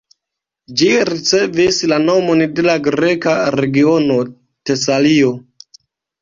[0.79, 4.17] Ĝi ricevis la nomon de la greka regiono
[4.71, 5.37] Tesalio.